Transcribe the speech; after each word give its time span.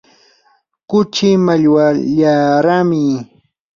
kuchii 0.89 1.37
mallwallaraami. 1.45 3.03